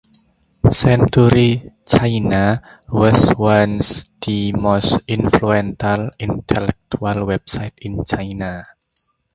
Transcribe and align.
Century 0.71 1.73
China 1.85 2.59
was 2.89 3.35
once 3.37 4.09
the 4.25 4.51
most 4.53 4.99
influential 5.07 6.09
intellectual 6.19 7.15
website 7.27 7.73
in 7.81 8.03
China. 8.03 8.65